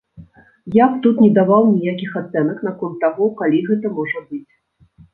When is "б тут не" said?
0.93-1.29